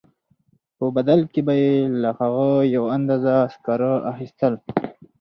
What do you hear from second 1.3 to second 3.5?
کې به یې له هغه یوه اندازه